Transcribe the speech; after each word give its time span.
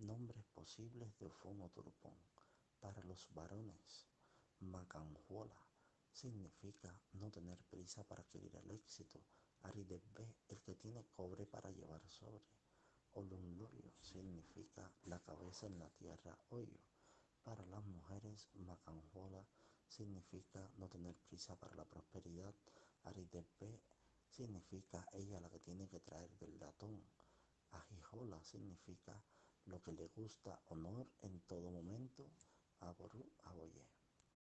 Nombres 0.00 0.46
posibles 0.54 1.18
de 1.18 1.26
Ofón 1.26 1.60
o 1.60 1.70
Turpón. 1.70 2.14
Para 2.78 3.02
los 3.02 3.26
varones, 3.34 4.06
Macanjuola 4.60 5.60
significa 6.12 7.02
no 7.14 7.32
tener 7.32 7.58
prisa 7.64 8.04
para 8.04 8.22
adquirir 8.22 8.54
el 8.54 8.70
éxito. 8.70 9.20
Aridebbe, 9.62 10.36
el 10.50 10.62
que 10.62 10.76
tiene 10.76 11.04
cobre 11.16 11.46
para 11.46 11.72
llevar 11.72 12.00
sobre. 12.08 12.44
Olunlorio 13.14 13.92
significa 14.00 14.88
la 15.02 15.18
cabeza 15.18 15.66
en 15.66 15.80
la 15.80 15.90
tierra, 15.90 16.38
hoyo. 16.50 16.78
Para 17.42 17.66
las 17.66 17.84
mujeres, 17.84 18.48
Macanjuola 18.54 19.44
significa 19.88 20.70
no 20.76 20.88
tener 20.88 21.16
prisa 21.16 21.56
para 21.56 21.74
la 21.74 21.84
prosperidad. 21.84 22.54
Aridebbe 23.02 23.82
significa 24.28 25.04
ella 25.12 25.40
la 25.40 25.50
que 25.50 25.58
tiene 25.58 25.88
que 25.88 25.98
traer 25.98 26.30
del 26.38 26.56
latón. 26.60 27.02
Ajijola 27.72 28.40
significa 28.44 29.20
que 29.88 29.94
le 29.94 30.08
gusta, 30.08 30.60
honor 30.66 31.06
en 31.22 31.40
todo 31.46 31.70
momento. 31.70 32.22
Aború, 32.80 33.24
aboyé. 33.44 33.86